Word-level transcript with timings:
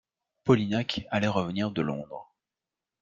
Polignac 0.45 1.05
allait 1.11 1.27
revenir 1.27 1.69
de 1.69 1.83
Londres. 1.83 2.33